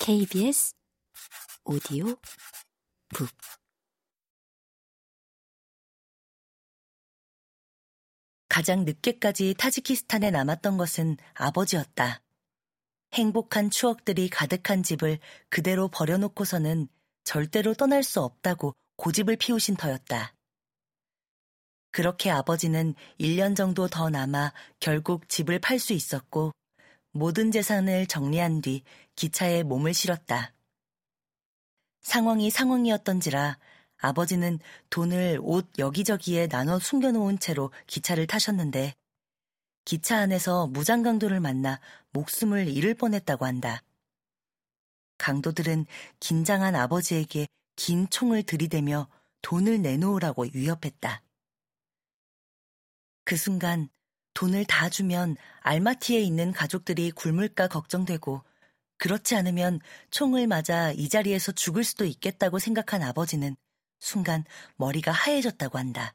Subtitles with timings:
[0.00, 0.72] KBS
[1.64, 2.16] 오디오
[3.08, 3.28] 북
[8.48, 12.22] 가장 늦게까지 타지키스탄에 남았던 것은 아버지였다.
[13.12, 15.18] 행복한 추억들이 가득한 집을
[15.50, 16.88] 그대로 버려놓고서는
[17.24, 20.32] 절대로 떠날 수 없다고 고집을 피우신 터였다.
[21.90, 26.52] 그렇게 아버지는 1년 정도 더 남아 결국 집을 팔 수 있었고
[27.16, 28.82] 모든 재산을 정리한 뒤
[29.16, 30.52] 기차에 몸을 실었다.
[32.02, 33.58] 상황이 상황이었던지라
[33.98, 34.58] 아버지는
[34.90, 38.94] 돈을 옷 여기저기에 나눠 숨겨놓은 채로 기차를 타셨는데
[39.84, 41.80] 기차 안에서 무장강도를 만나
[42.12, 43.82] 목숨을 잃을 뻔했다고 한다.
[45.18, 45.86] 강도들은
[46.20, 47.46] 긴장한 아버지에게
[47.76, 49.08] 긴 총을 들이대며
[49.42, 51.22] 돈을 내놓으라고 위협했다.
[53.24, 53.88] 그 순간
[54.36, 58.42] 돈을 다 주면 알마티에 있는 가족들이 굶을까 걱정되고
[58.98, 63.56] 그렇지 않으면 총을 맞아 이 자리에서 죽을 수도 있겠다고 생각한 아버지는
[63.98, 64.44] 순간
[64.76, 66.14] 머리가 하얘졌다고 한다.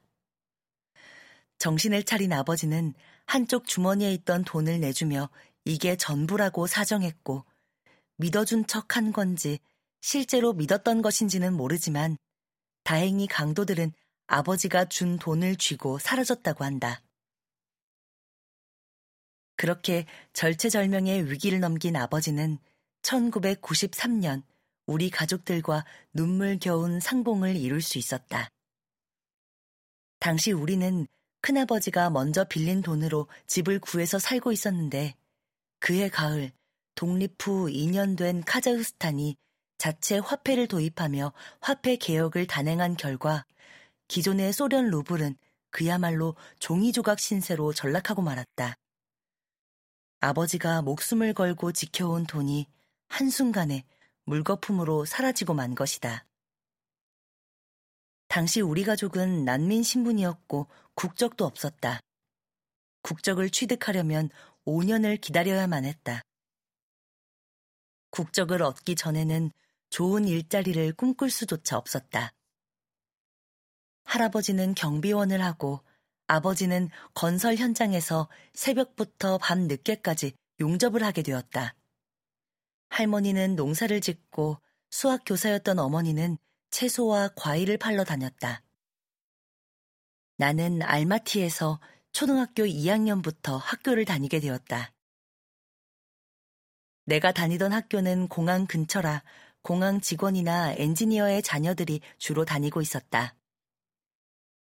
[1.57, 2.93] 정신을 차린 아버지는
[3.25, 5.29] 한쪽 주머니에 있던 돈을 내주며
[5.65, 7.43] 이게 전부라고 사정했고
[8.17, 9.57] 믿어준 척 한 건지
[9.99, 12.17] 실제로 믿었던 것인지는 모르지만
[12.83, 13.93] 다행히 강도들은
[14.27, 17.01] 아버지가 준 돈을 쥐고 사라졌다고 한다.
[19.61, 22.57] 그렇게 절체절명의 위기를 넘긴 아버지는
[23.03, 24.41] 1993년
[24.87, 28.49] 우리 가족들과 눈물겨운 상봉을 이룰 수 있었다.
[30.17, 31.05] 당시 우리는
[31.41, 35.13] 큰아버지가 먼저 빌린 돈으로 집을 구해서 살고 있었는데
[35.79, 36.51] 그해 가을
[36.95, 39.35] 독립 후 2년 된 카자흐스탄이
[39.77, 43.45] 자체 화폐를 도입하며 화폐 개혁을 단행한 결과
[44.07, 45.35] 기존의 소련 루블은
[45.69, 48.75] 그야말로 종이조각 신세로 전락하고 말았다.
[50.21, 52.67] 아버지가 목숨을 걸고 지켜온 돈이
[53.07, 53.83] 한순간에
[54.25, 56.25] 물거품으로 사라지고 만 것이다.
[58.27, 61.99] 당시 우리 가족은 난민 신분이었고 국적도 없었다.
[63.01, 64.29] 국적을 취득하려면
[64.65, 66.21] 5년을 기다려야만 했다.
[68.11, 69.51] 국적을 얻기 전에는
[69.89, 72.31] 좋은 일자리를 꿈꿀 수조차 없었다.
[74.03, 75.83] 할아버지는 경비원을 하고
[76.31, 80.31] 아버지는 건설 현장에서 새벽부터 밤 늦게까지
[80.61, 81.75] 용접을 하게 되었다.
[82.89, 84.57] 할머니는 농사를 짓고
[84.89, 86.37] 수학 교사였던 어머니는
[86.69, 88.63] 채소와 과일을 팔러 다녔다.
[90.37, 91.81] 나는 알마티에서
[92.13, 94.93] 초등학교 2학년부터 학교를 다니게 되었다.
[97.07, 99.21] 내가 다니던 학교는 공항 근처라
[99.61, 103.35] 공항 직원이나 엔지니어의 자녀들이 주로 다니고 있었다.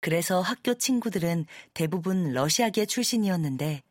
[0.05, 3.83] 그래서 학교 친구들은 대부분 러시아계 출신이었는데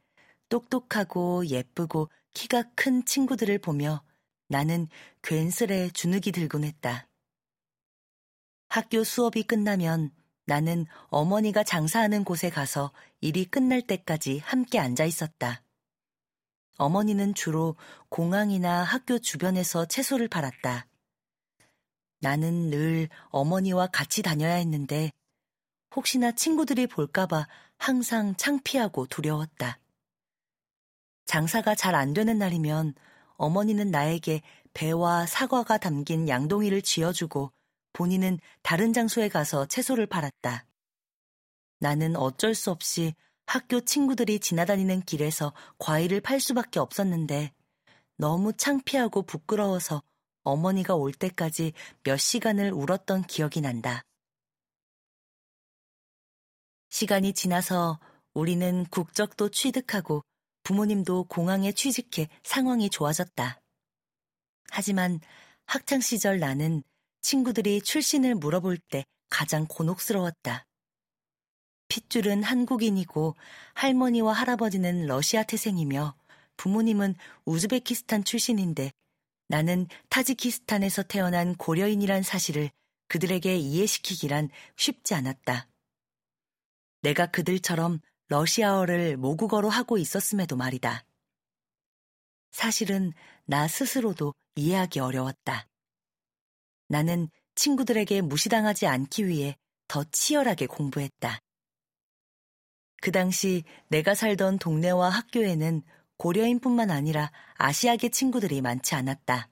[0.47, 4.03] 똑똑하고 예쁘고 키가 큰 친구들을 보며
[4.47, 4.87] 나는
[5.23, 7.07] 괜스레 주눅이 들곤 했다.
[8.69, 10.11] 학교 수업이 끝나면
[10.45, 15.63] 나는 어머니가 장사하는 곳에 가서 일이 끝날 때까지 함께 앉아 있었다.
[16.77, 17.75] 어머니는 주로
[18.09, 20.85] 공항이나 학교 주변에서 채소를 팔았다.
[22.19, 25.09] 나는 늘 어머니와 같이 다녀야 했는데
[25.95, 29.79] 혹시나 친구들이 볼까봐 항상 창피하고 두려웠다.
[31.25, 32.95] 장사가 잘 안 되는 날이면
[33.37, 34.41] 어머니는 나에게
[34.73, 37.51] 배와 사과가 담긴 양동이를 쥐어주고
[37.93, 40.65] 본인은 다른 장소에 가서 채소를 팔았다.
[41.79, 43.13] 나는 어쩔 수 없이
[43.45, 47.53] 학교 친구들이 지나다니는 길에서 과일을 팔 수밖에 없었는데
[48.17, 50.01] 너무 창피하고 부끄러워서
[50.43, 54.03] 어머니가 올 때까지 몇 시간을 울었던 기억이 난다.
[57.03, 57.99] 시간이 지나서
[58.33, 60.23] 우리는 국적도 취득하고
[60.63, 63.59] 부모님도 공항에 취직해 상황이 좋아졌다.
[64.69, 65.19] 하지만
[65.65, 66.81] 학창시절 나는
[67.19, 70.65] 친구들이 출신을 물어볼 때 가장 곤혹스러웠다.
[71.89, 73.35] 핏줄은 한국인이고
[73.73, 76.15] 할머니와 할아버지는 러시아 태생이며
[76.55, 78.93] 부모님은 우즈베키스탄 출신인데
[79.49, 82.69] 나는 타지키스탄에서 태어난 고려인이란 사실을
[83.09, 85.67] 그들에게 이해시키기란 쉽지 않았다.
[87.03, 91.05] 내가 그들처럼 러시아어를 모국어로 하고 있었음에도 말이다.
[92.51, 93.11] 사실은
[93.45, 95.67] 나 스스로도 이해하기 어려웠다.
[96.87, 99.57] 나는 친구들에게 무시당하지 않기 위해
[99.87, 101.39] 더 치열하게 공부했다.
[103.01, 105.83] 그 당시 내가 살던 동네와 학교에는
[106.17, 109.49] 고려인뿐만 아니라 아시아계 친구들이 많지 않았다.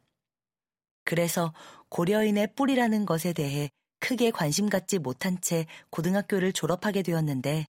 [1.04, 1.54] 그래서
[1.90, 3.70] 고려인의 뿌리라는 것에 대해
[4.02, 7.66] 크게 관심 갖지 못한 채 고등학교를 졸업하게 되었는데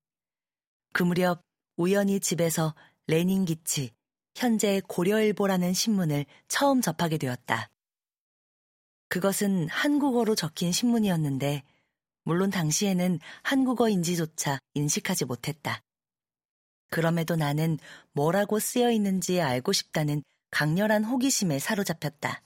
[0.93, 1.43] 그 무렵
[1.77, 2.75] 우연히 집에서
[3.07, 3.93] 레닌 기치,
[4.35, 7.69] 현재 고려일보라는 신문을 처음 접하게 되었다.
[9.09, 11.63] 그것은 한국어로 적힌 신문이었는데,
[12.25, 15.83] 물론 당시에는 한국어인지조차 인식하지 못했다.
[16.91, 17.79] 그럼에도 나는
[18.13, 22.43] 뭐라고 쓰여 있는지 알고 싶다는 강렬한 호기심에 사로잡혔다.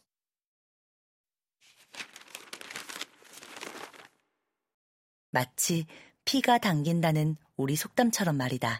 [5.36, 5.84] 마치
[6.24, 8.78] 피가 당긴다는 우리 속담처럼 말이다.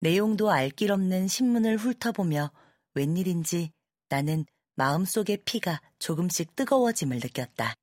[0.00, 2.50] 내용도 알 길 없는 신문을 훑어보며
[2.94, 3.70] 웬일인지
[4.08, 4.46] 나는
[4.76, 7.74] 마음속의 피가 조금씩 뜨거워짐을 느꼈다.